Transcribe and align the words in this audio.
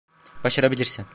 Başarabilirsin. 0.43 1.05